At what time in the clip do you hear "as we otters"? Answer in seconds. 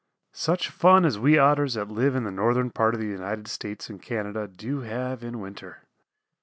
1.05-1.75